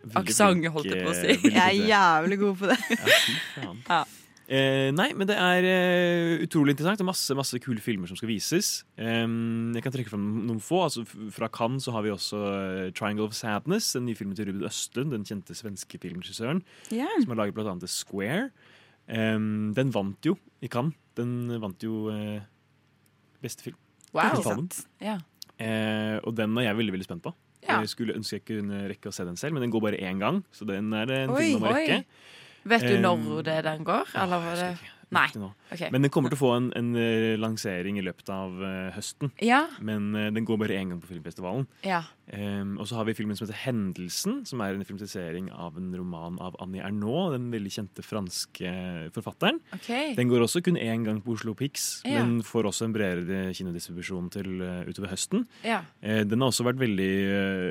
[0.08, 1.52] Veldig aksent, holdt jeg på å eh, si.
[1.52, 2.78] Jeg er jævlig god på det.
[2.94, 3.82] Ja, fy faen.
[3.90, 4.04] Ja.
[4.48, 7.02] Eh, nei, men det er eh, utrolig interessant.
[7.02, 8.86] Det er masse masse kule filmer som skal vises.
[8.96, 9.26] Eh,
[9.76, 10.86] jeg kan trekke fram noen få.
[10.86, 11.04] Altså,
[11.36, 14.68] fra Cannes så har vi også eh, 'Triangle of Sadness', den nye filmen til Ruben
[14.70, 17.12] Østlund, den kjente svenske filmregissøren, yeah.
[17.20, 18.50] som har laget annet The Square.
[19.08, 20.96] Den vant jo i Cannes.
[21.18, 22.40] Den vant jo eh,
[23.44, 23.78] beste film.
[24.16, 24.40] Wow.
[24.46, 24.86] sant.
[25.04, 25.20] Ja.
[25.60, 27.34] Eh, og den er jeg veldig veldig spent på.
[27.66, 27.82] Ja.
[27.82, 30.22] Jeg skulle ønske jeg kunne rekke å se den selv, men den går bare én
[30.22, 30.44] gang.
[30.56, 32.04] Så den er en Oi, film man må oi.
[32.64, 34.14] Vet du når det den går?
[34.16, 34.78] Eller var det.
[35.08, 35.30] Nei.
[35.40, 35.54] Nå.
[35.94, 39.30] Men den kommer til å få en, en eh, lansering i løpet av uh, høsten.
[39.40, 39.62] Ja.
[39.80, 41.68] Men uh, den går bare én gang på filmfestivalen.
[41.88, 42.04] ja.
[42.28, 45.94] Um, og så har vi filmen som heter 'Hendelsen', som er en filmatisering av en
[45.96, 48.68] roman av Annie Ernaux, den veldig kjente franske
[49.16, 49.62] forfatteren.
[49.78, 50.12] Okay.
[50.18, 52.26] Den går også kun én gang på Oslo Pix, Ja.
[52.26, 55.48] men får også en bredere kinodistribusjon til uh, utover høsten.
[55.64, 55.86] Ja.
[56.04, 57.16] Den har også vært veldig,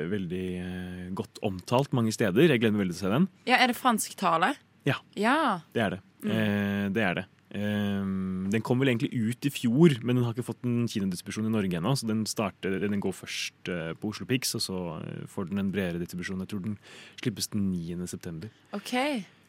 [0.09, 2.49] veldig godt omtalt mange steder.
[2.49, 3.27] Jeg gleder meg veldig til å se den.
[3.45, 3.61] ja.
[3.61, 4.55] Er det fransk tale?
[4.87, 5.01] Ja.
[5.19, 5.39] Ja.
[5.75, 6.03] Det er det.
[6.23, 6.31] Mm.
[6.31, 7.25] Eh, det er det.
[7.57, 8.07] Eh,
[8.51, 11.53] den kom vel egentlig ut i fjor, men den har ikke fått en kinodistribusjon i
[11.53, 11.93] Norge ennå.
[11.99, 15.63] Så den, starter, den går først eh, på Oslo Pix, og så eh, får den
[15.63, 16.43] en bredere distribusjon.
[16.43, 16.77] Jeg tror den
[17.21, 18.07] slippes den 9.
[18.09, 18.51] september.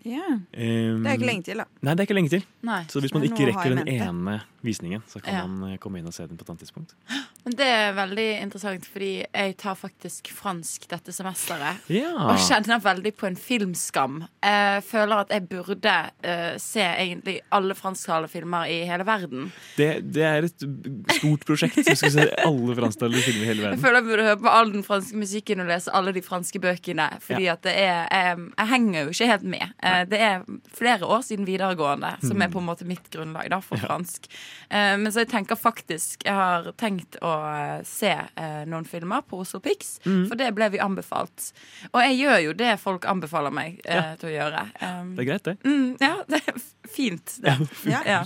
[0.07, 0.29] Ja.
[0.31, 1.65] Um, Det er ikke lenge til, da.
[1.83, 2.45] Nei, det er ikke lenge til.
[2.67, 2.83] Nei.
[2.91, 5.47] Så hvis man ikke rekker den ene visningen, så kan Ja.
[5.47, 6.95] man eh, komme inn og se den på et annet tidspunkt.
[7.45, 11.79] Men det er veldig interessant, fordi jeg tar faktisk fransk dette semesteret.
[11.89, 12.11] Ja.
[12.29, 14.25] Og kjenner veldig på en filmskam.
[14.43, 15.95] Jeg føler at jeg burde
[16.27, 19.53] uh, se egentlig alle fransktalende filmer i hele verden.
[19.79, 20.67] Det, det er et
[21.17, 21.79] stort prosjekt.
[21.87, 23.79] Vi skal se alle fransktalende filmer i hele verden.
[23.79, 26.61] Jeg føler jeg burde høre på all den franske musikken og lese alle de franske
[26.61, 27.09] bøkene.
[27.25, 29.67] Fordi at det er um, jeg henger jo ikke helt med.
[29.89, 30.43] Eh, Det er
[30.77, 34.29] flere år siden videregående som er på en måte mitt grunnlag da, for fransk.
[34.71, 38.13] Eh, Men så jeg tenker faktisk Jeg har tenkt å eh, se
[38.67, 39.99] noen filmer på Oslo Pix,
[40.29, 41.53] for det ble vi anbefalt.
[41.93, 44.67] Og jeg gjør jo det folk anbefaler meg til å gjøre.
[45.15, 45.57] Det er greit, det.
[45.65, 47.57] mm, ja, det er fint, det.
[47.87, 48.23] Ja.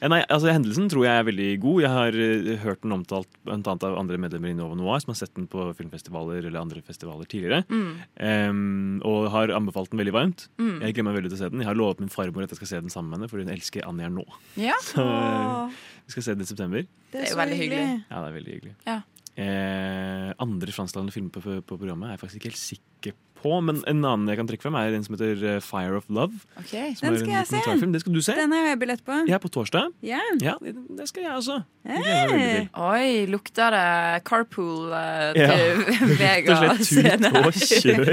[0.00, 1.82] Ja, nei, altså Hendelsen tror jeg er veldig god.
[1.84, 5.12] Jeg har uh, hørt den omtalt blant annet av andre medlemmer i Nova Noir som
[5.14, 7.64] har sett den på filmfestivaler eller andre festivaler tidligere.
[7.68, 10.48] Em, og har anbefalt den veldig varmt.
[10.58, 11.64] Jeg glemmer veldig til å se den.
[11.64, 13.52] Jeg har lovet min farmor at jeg skal se den sammen med henne, for hun
[13.54, 14.26] elsker Annie nå.
[14.60, 14.76] Ja.
[14.90, 16.88] Så uh, vi skal se den i september.
[17.12, 17.86] Det er jo veldig hyggelig.
[18.08, 18.76] Ja, det er veldig hyggelig.
[18.88, 19.00] Ja.
[19.38, 23.80] Eh, andre fransktalende filmer på, på programmet er jeg faktisk ikke helt sikker på, men
[23.88, 26.40] en annen jeg kan trekke frem, er en som heter eh, Fire of Love.
[26.60, 27.88] Okay, Den skal jeg se.
[27.94, 28.34] Det skal du se.
[28.38, 29.18] Den har jeg billett på.
[29.30, 29.92] Ja, på torsdag.
[30.04, 30.26] Yeah.
[30.42, 31.60] Ja, det, skal jeg også.
[31.88, 32.68] Til.
[32.84, 35.50] Oi, lukter det carpool eh, Ja.
[35.54, 35.84] til
[36.22, 38.12] Rett og slett tut og kjør.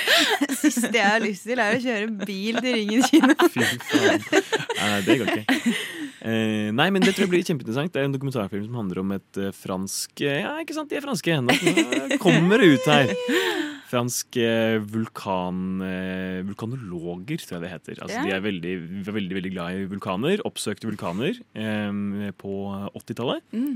[0.60, 3.36] Siste jeg har lyst til, er å kjøre bil til Ringen kino.
[3.54, 4.24] Fy faen.
[4.80, 5.60] Uh, det går ikke.
[6.20, 7.92] Eh, nei, men det tror jeg blir kjempeinteressant.
[7.94, 11.40] Det er en dokumentarfilm som handler om et fransk Ja, ikke sant, de er franske.
[11.44, 13.14] Nå kommer det ut her.
[13.90, 18.02] Fransk eh, vulkan, eh, vulkanologer, tror jeg det heter.
[18.04, 18.26] Altså, Ja.
[18.28, 18.74] De er veldig,
[19.08, 20.44] veldig veldig glad i vulkaner.
[20.46, 22.54] Oppsøkte vulkaner eh, på
[22.94, 23.42] 80-tallet.
[23.52, 23.74] Mm.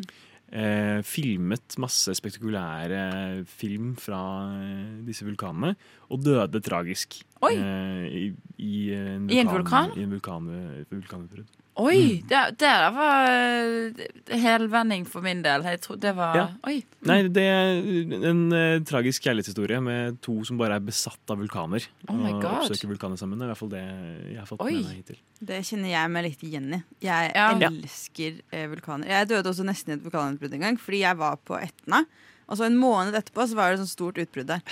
[0.55, 4.21] Eh, filmet masse spektakulære film fra
[4.55, 5.73] eh, disse vulkanene,
[6.15, 7.17] og døde tragisk.
[7.43, 7.57] Oi.
[7.57, 8.25] Eh, i,
[8.63, 9.91] i, en I en vulkan?
[9.99, 10.47] I en vulkan,
[10.93, 11.51] vulkanutbrudd.
[11.77, 12.23] Oi!
[12.23, 15.65] Det, det der var eh, helvending for min del.
[15.67, 16.45] Jeg tror det var Ja.
[16.71, 16.77] Oi.
[17.09, 21.83] Nei, det er en uh, tragisk kjærlighetshistorie med to som bare er besatt av vulkaner.
[22.07, 23.41] Oh og oppsøker vulkaner sammen.
[23.41, 23.83] Det er i hvert fall det
[24.31, 24.77] jeg har fått Oi.
[24.77, 25.19] med meg hittil.
[25.51, 26.83] Det kjenner jeg meg litt igjen i.
[27.05, 27.49] Jeg Ja.
[27.59, 29.11] elsker uh, vulkaner.
[29.11, 32.05] Jeg døde også nesten i et vulkanutbrudd en gang, fordi jeg var på Etna.
[32.45, 34.61] Og så en måned etterpå så var det sånn stort utbrudd der.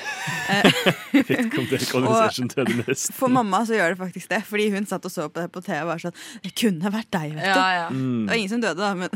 [2.52, 3.14] Døde nesten.
[3.16, 5.60] For mamma så gjør det faktisk det, fordi hun satt og så på det på
[5.64, 7.48] TV og var sånn Det kunne vært deg, vet du.
[7.48, 7.86] Ja, ja.
[7.88, 8.26] Mm.
[8.26, 9.10] Det var ingen som døde, da, men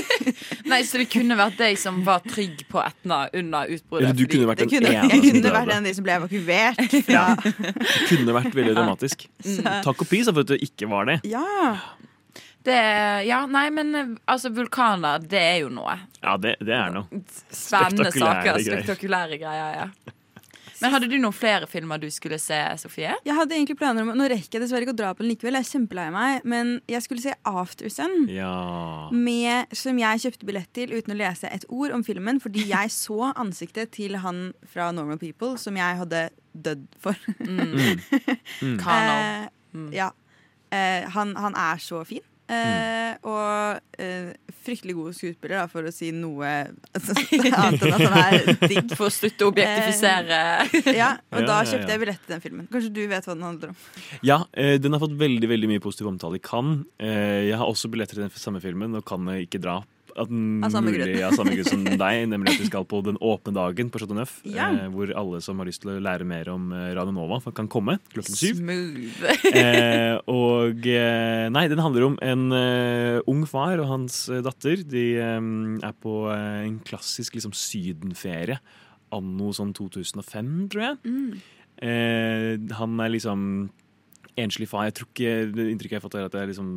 [0.70, 4.10] Nei, så det kunne vært deg som var trygg på Etna under utbruddet.
[4.10, 6.14] Eller du kunne vært den kunne, ene jeg kunne vært en av de som ble
[6.20, 9.16] evakuert fra Det kunne vært veldig dramatisk.
[9.86, 11.16] Takk og pris for at du ikke var det.
[11.28, 11.44] Ja.
[12.66, 12.78] Det,
[13.28, 15.96] Ja, nei, men eh, altså, vulkaner, det er jo noe.
[16.20, 17.08] Ja, det, det er noe.
[17.48, 18.48] Spennende Spektakulære saker.
[18.50, 18.82] greier.
[18.82, 20.16] Spektakulære greier, ja.
[20.80, 23.12] Men hadde du noen flere filmer du skulle se, Sofie?
[23.26, 25.58] Jeg hadde egentlig planer om Nå rekker jeg dessverre ikke å dra på den likevel,
[25.58, 28.14] jeg er kjempelei meg, men jeg skulle se Aftersun.
[28.32, 28.52] Ja.
[29.12, 32.94] Med, som jeg kjøpte billett til uten å lese et ord om filmen, fordi jeg
[32.96, 36.24] så ansiktet til han fra Normal People som jeg hadde
[36.56, 37.28] dødd for.
[38.80, 39.20] Kano.
[39.20, 40.10] Eh, ja.
[40.72, 42.24] Eh, han, han er så fin.
[42.50, 44.32] Eh, og eh,
[44.64, 48.94] fryktelig god skuespiller, da, for å si noe annet enn at han er digg.
[48.98, 50.40] For å slutte å objektifisere.
[50.96, 51.92] Ja, og Ja, da kjøpte ja.
[51.94, 52.66] jeg billett til den filmen.
[52.72, 53.78] Kanskje du vet hva den handler om?
[54.26, 56.84] Ja, eh, den har fått veldig veldig mye positiv omtale i Cannes.
[56.98, 59.80] Eh, jeg har også billetter til den samme filmen og kan ikke dra.
[60.20, 61.24] At Av samme mulig, grunn.
[61.26, 64.18] Av samme grunn som deg, nemlig at vi skal på den åpne dagen på Chateau
[64.18, 64.34] Neuf.
[64.44, 64.68] Ja.
[64.74, 67.70] Eh, hvor alle som har lyst til å lære mer om eh, Radio Nova, kan
[67.72, 68.60] komme klokken syv.
[69.50, 74.84] Eh, og eh, Nei, den handler om en eh, ung far og hans datter.
[74.84, 75.40] De eh,
[75.88, 78.60] er på eh, en klassisk liksom, sydenferie
[79.14, 81.16] anno sånn 2005, tror jeg.
[81.80, 83.44] Eh, han er liksom
[84.38, 84.86] enslig far.
[84.88, 85.32] Jeg tror ikke,
[85.70, 86.68] Inntrykket jeg har fått, er at det er liksom,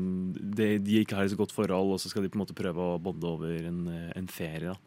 [0.57, 2.57] det, de ikke har et så godt forhold, og så skal de på en måte
[2.57, 4.73] prøve å bonde over en, eh, en ferie.
[4.73, 4.77] da.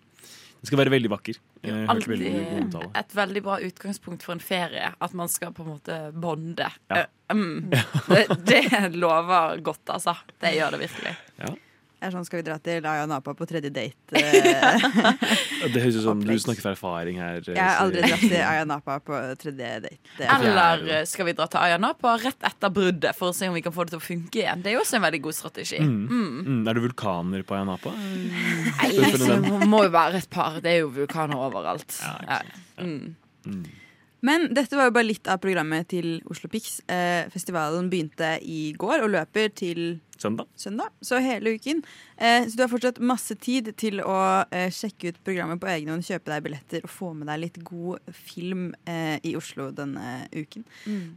[0.57, 1.39] Den skal være veldig vakker.
[1.63, 2.23] Veldig Alltid
[2.57, 2.89] omtale.
[2.99, 4.89] et veldig bra utgangspunkt for en ferie.
[5.01, 6.71] At man skal på en måte bonde.
[6.91, 7.07] Ja.
[7.27, 7.71] Uh, um,
[8.07, 10.13] det, det lover godt, altså.
[10.39, 11.15] Det gjør det virkelig.
[11.41, 11.49] Det
[12.03, 14.21] er sånn, Skal vi dra til Aya Napa på tredje date?
[15.57, 17.39] Ja, Det høres ut som du snakker fra erfaring her.
[17.41, 19.99] eh, jeg har aldri dratt til Aya Napa på tredje date.
[20.21, 23.57] Er Eller eh, skal vi dra til Ayanapa rett etter bruddet for å se om
[23.57, 24.63] vi kan få det til å funke igjen?
[24.65, 25.81] Det er jo også en veldig god strategi.
[25.81, 26.05] Mm.
[26.11, 27.95] Mm, er det vulkaner på Ayanapa?
[27.97, 30.61] Nei, Spør for altså, det må jo være et par.
[30.65, 31.99] Det er jo vulkaner overalt.
[32.05, 32.43] Ja.
[32.83, 33.17] Mm.
[34.27, 36.81] Men dette var jo bare litt av programmet til Oslo Pics.
[36.91, 39.83] Eh, festivalen begynte i går og løper til
[40.23, 40.49] søndag.
[40.57, 41.83] søndag, så hele uken.
[42.17, 44.19] Eh, så du har fortsatt masse tid til å
[44.51, 47.61] eh, sjekke ut programmet på egen hånd, kjøpe deg billetter og få med deg litt
[47.67, 50.67] god film eh, i Oslo denne uken.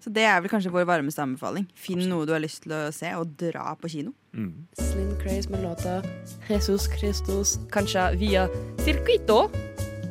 [0.03, 1.67] Så det er vel kanskje vår varmeste anbefaling.
[1.75, 4.15] Finn noe du har lyst til å se, og dra på kino.
[4.77, 6.01] Slim Craze med låta
[6.49, 8.45] Jesus Christus, kanskje via
[8.83, 9.47] Circuito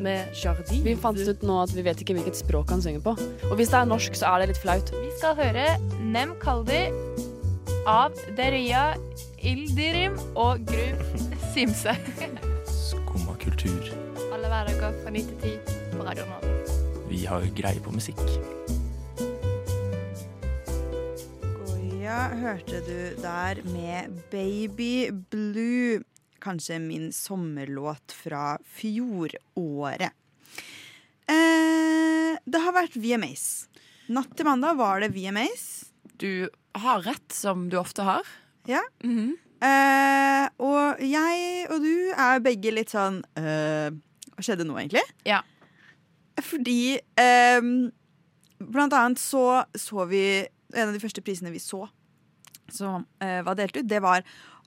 [0.01, 0.85] med Jardin.
[0.85, 3.17] Vi fant ut nå at vi vet ikke hvilket språk han synger på.
[3.51, 4.95] Og hvis det er norsk, så er det litt flaut.
[4.95, 5.67] Vi skal høre
[6.15, 6.87] Nem Kaldi
[7.89, 8.93] av Deria
[9.41, 11.01] Ildirim og Grub
[11.55, 11.95] Simse.
[12.69, 13.87] Skumma kultur.
[14.29, 16.51] Alle hverdager fra 9 til 10 på Radio Nova.
[17.09, 18.21] Vi har greie på musikk.
[21.63, 26.05] Goya hørte du der med Baby Blue.
[26.45, 30.13] Kanskje min sommerlåt fra fjoråret.
[31.25, 33.49] Eh, det har vært VMAs.
[34.13, 35.69] Natt til mandag var det VMAs.
[36.21, 36.51] Du
[36.83, 38.27] har rett, som du ofte har.
[38.69, 38.83] Ja.
[39.65, 43.89] eh, og jeg og du er begge litt sånn eh,
[44.35, 45.03] Hva skjedde nå, egentlig?
[45.27, 45.41] Ja.
[46.45, 47.71] Fordi eh,
[48.59, 50.23] Blant annet så så vi
[50.75, 51.87] En av de første prisene vi så
[52.69, 54.21] som eh, var delt ut, det var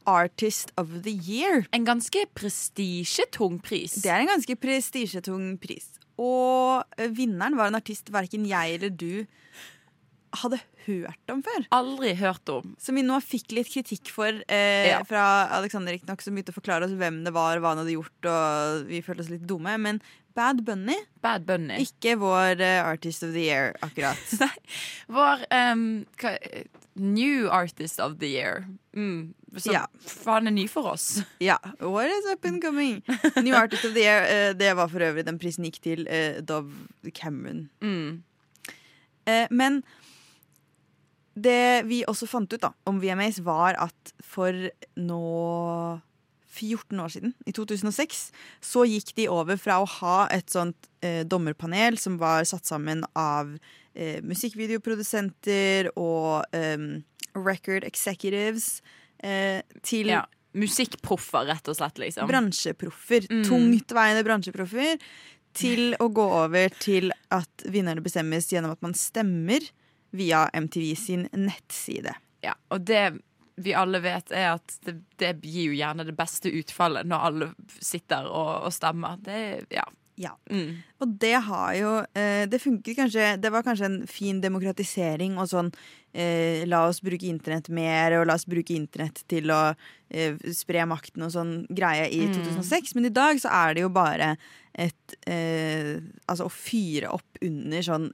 [0.09, 1.67] Artist of the Year.
[1.69, 3.99] En ganske prestisjetung pris.
[4.01, 5.91] Det er en ganske prestisjetung pris.
[6.17, 6.81] Og
[7.13, 9.27] vinneren var en artist verken jeg eller du
[10.33, 11.65] hadde hørt om før.
[11.75, 12.75] Aldri hørt om.
[12.79, 15.01] Som vi nå fikk litt kritikk for eh, Ja.
[15.07, 18.29] fra Alexander, riktignok, som begynte å forklare oss hvem det var, hva han hadde gjort,
[18.31, 19.75] og vi følte oss litt dumme.
[19.77, 20.01] Men
[20.33, 21.81] Bad Bunny, Bad Bunny.
[21.83, 24.15] ikke vår uh, Artist of the Year, akkurat.
[24.39, 24.53] Nei,
[25.11, 25.83] Vår um,
[26.21, 26.37] hva,
[26.95, 28.65] New Artist of the Year.
[28.95, 29.33] Mm.
[29.57, 29.85] Som Ja.
[29.99, 31.21] faen er ny for oss.
[31.43, 31.57] Ja.
[31.81, 33.01] What is up and coming?
[33.43, 36.39] New Artist of the Year, uh, det var for øvrig den prisen gikk til uh,
[36.41, 36.71] Dove
[37.13, 37.69] Cameron.
[37.83, 38.23] Mm.
[39.27, 39.83] Eh, men
[41.43, 44.55] det vi også fant ut da, om VMAs, var at for
[44.99, 45.21] nå
[46.51, 48.25] 14 år siden, i 2006,
[48.59, 53.05] så gikk de over fra å ha et sånt eh, dommerpanel som var satt sammen
[53.15, 53.53] av
[53.95, 56.75] eh, musikkvideoprodusenter og eh,
[57.39, 58.81] record executives,
[59.23, 60.25] eh, til Ja.
[60.51, 61.95] Musikkproffer, rett og slett.
[61.95, 63.23] liksom bransjeproffer.
[63.31, 63.43] Mm.
[63.47, 64.97] Tungtveiende bransjeproffer.
[65.55, 69.63] Til å gå over til at vinnerne bestemmes gjennom at man stemmer
[70.11, 72.13] via MTV sin nettside.
[72.43, 73.05] Ja, og det
[73.61, 77.49] vi alle vet, er at det, det gir jo gjerne det beste utfallet når alle
[77.83, 79.19] sitter og, og stemmer.
[79.21, 79.83] Det, ja.
[80.21, 80.33] Ja.
[80.51, 80.81] Mm.
[81.01, 85.47] Og det har jo eh, Det funket kanskje Det var kanskje en fin demokratisering og
[85.49, 85.69] sånn
[86.13, 89.61] eh, La oss bruke internett mer, og la oss bruke internett til å
[90.11, 92.35] eh, spre makten og sånn greie i Mm.
[92.37, 92.93] 2006.
[92.99, 94.33] Men i dag så er det jo bare
[94.75, 95.95] et eh,
[96.27, 98.11] Altså å fyre opp under sånn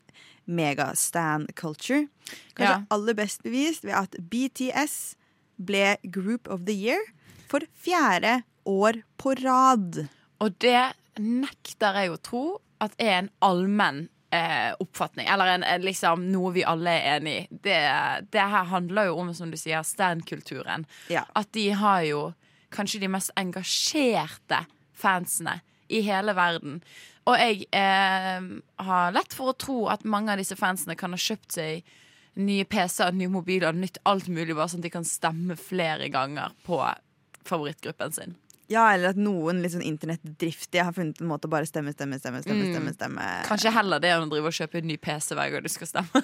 [0.47, 2.07] megastan culture.
[2.55, 2.83] Kanskje Ja.
[2.89, 5.15] aller best bevist ved at BTS
[5.57, 6.99] ble Group of the Year
[7.47, 10.07] for fjerde år på rad.
[10.39, 15.27] Og det nekter jeg å tro at er en allmenn eh, oppfatning.
[15.27, 17.47] Eller en, en, liksom noe vi alle er enig i.
[17.51, 17.79] Det,
[18.31, 20.86] det her handler jo om, som du sier, stand-kulturen.
[21.10, 21.23] Ja.
[21.36, 22.33] At de har jo
[22.69, 26.81] kanskje de mest engasjerte fansene i hele verden.
[27.27, 28.45] Og jeg eh,
[28.87, 31.83] har lett for å tro at mange av disse fansene kan ha kjøpt seg
[32.37, 36.53] nye PC-er, nye mobiler, nytt alt mulig, bare sånn at de kan stemme flere ganger
[36.67, 36.77] på
[37.47, 38.35] favorittgruppen sin.
[38.67, 42.17] Ja, eller at noen litt sånn internettdriftige har funnet en måte å bare stemme, stemme,
[42.19, 42.73] stemme, stemme, Mm.
[42.75, 43.27] stemme, stemme.
[43.47, 45.87] Kanskje heller det enn å drive og kjøpe en ny PC hver gang du skal
[45.87, 46.23] stemme.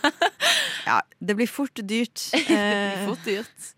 [0.85, 2.19] Ja, det blir fort dyrt.
[2.33, 3.69] Det blir Eh, fort dyrt.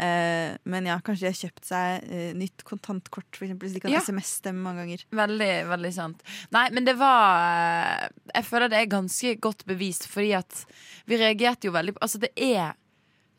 [0.00, 3.82] Eh, men ja, kanskje de har kjøpt seg eh, nytt kontantkort, for eksempel, så de
[3.84, 4.00] kan Ja.
[4.02, 5.04] SMS-stemme mange ganger.
[5.20, 6.22] Veldig, veldig sant.
[6.56, 10.62] Nei, men det var eh, Jeg føler det er ganske godt bevist, fordi at
[11.10, 12.72] vi reagerte jo veldig på Altså, det er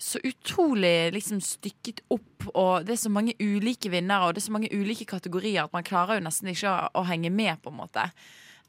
[0.02, 4.48] så utrolig liksom stykket opp, og det er så mange ulike vinnere, og det er
[4.48, 7.70] så mange ulike kategorier at man klarer jo nesten ikke å, å henge med, på
[7.70, 8.08] en måte.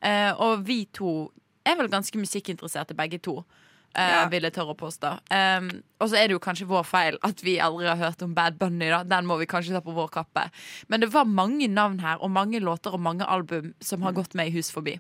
[0.05, 1.31] Eh, og vi to
[1.65, 3.39] er vel ganske musikkinteresserte, begge to.
[3.95, 4.29] Eh, Ja.
[4.33, 5.13] Vil jeg tørre å påstå.
[5.31, 8.35] Um, og så er det jo kanskje vår feil at vi aldri har hørt om
[8.35, 8.89] Bad Bunny.
[8.91, 9.03] Da.
[9.05, 10.49] Den må vi kanskje ta på vår kappe.
[10.89, 14.35] Men det var mange navn her, og mange låter og mange album som har gått
[14.35, 14.99] meg i hus forbi.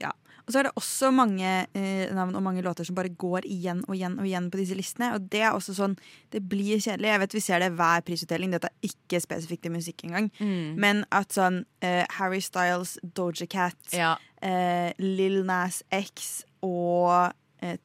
[0.00, 0.10] Ja.
[0.44, 3.78] Og så er det også mange eh, navn og mange låter som bare går igjen
[3.88, 5.14] og igjen og igjen på disse listene.
[5.16, 5.94] Og det er også sånn
[6.30, 7.08] Det blir kjedelig.
[7.14, 8.50] Jeg vet vi ser det hver prisutdeling.
[8.52, 10.28] Dette er ikke spesifikt til musikk engang.
[10.40, 10.74] Mm.
[10.76, 14.16] Men at sånn eh, Harry Styles, Doja Cat, Ja.
[14.42, 17.32] eh, Lil Nas X og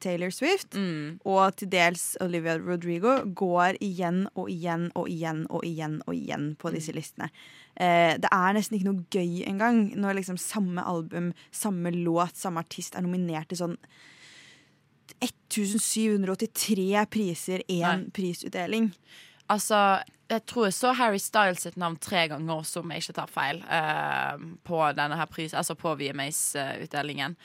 [0.00, 1.18] Taylor Swift, Mm.
[1.24, 6.50] og til dels Olivia Rodrigo, går igjen og igjen og igjen og igjen og igjen
[6.60, 7.30] på disse listene.
[7.76, 12.60] Eh, det er nesten ikke noe gøy engang når liksom samme album, samme låt, samme
[12.64, 13.76] artist er nominert til sånn
[15.20, 18.90] 1783 priser, én prisutdeling.
[19.50, 23.30] Altså, jeg tror jeg så Harry Styles sitt navn tre ganger som jeg ikke tar
[23.30, 27.36] feil, eh, på denne her pris, altså på VMAs-utdelingen.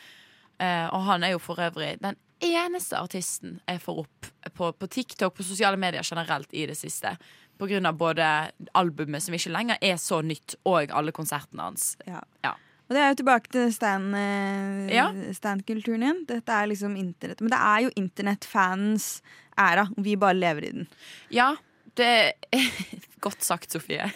[0.59, 4.87] Eh, og han er jo for øvrig den eneste artisten jeg får opp på, på
[4.91, 7.15] TikTok, på sosiale medier generelt, i det siste.
[7.59, 8.27] På grunn av både
[8.75, 11.93] albumet, som ikke lenger er så nytt, og alle konsertene hans.
[12.07, 12.19] Ja.
[12.43, 12.53] Ja.
[12.85, 15.07] Og det er jo tilbake til stand, eh, Ja.
[15.33, 16.25] stand-kulturen igjen.
[16.27, 17.41] Dette er liksom internett.
[17.41, 19.21] Men det er jo internettfanens
[19.57, 19.87] æra.
[19.97, 20.87] Vi bare lever i den.
[21.31, 21.55] Ja,
[21.97, 22.69] det er
[23.25, 24.11] godt sagt, Sofie.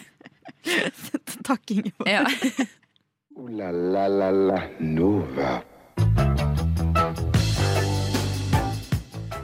[1.48, 2.08] Takk, Ingeborg.
[2.08, 2.24] Ja.
[3.36, 5.62] Ooh la la la la Nova.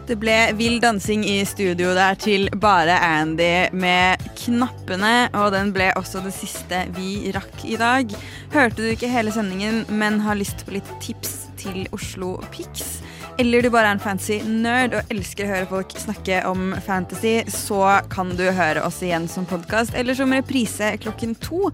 [0.06, 5.88] Det ble vill dansing i studio der til bare Andy med knappene, og den ble
[5.98, 8.14] også det siste vi rakk i dag.
[8.54, 12.95] Hørte du ikke hele sendingen, men har lyst på litt tips til Oslo Pix?
[13.38, 17.34] Eller du bare er en fancy nerd og elsker å høre folk snakke om fantasy,
[17.52, 21.68] så kan du høre oss igjen som podkast eller som reprise klokken to.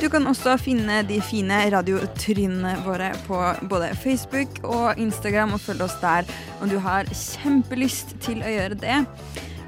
[0.00, 3.38] Du kan også finne de fine radiotrynene våre på
[3.70, 6.26] både Facebook og Instagram, og følge oss der
[6.58, 8.98] om du har kjempelyst til å gjøre det.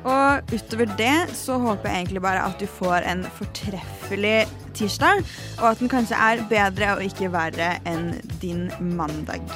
[0.02, 4.36] Og utover det så håper jeg egentlig bare at du får en fortreffelig
[4.74, 5.22] tirsdag,
[5.60, 8.66] og at den kanskje er bedre og ikke verre enn din
[8.98, 9.46] mandag.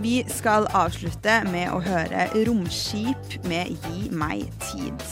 [0.00, 5.06] Vi skal avslutte med å høre Romskip med Gi meg tid.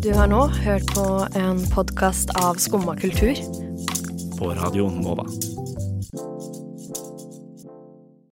[0.00, 1.06] Du har nå hørt på
[1.36, 3.36] en podkast av Skumma kultur.
[4.38, 5.28] På Radio Nova.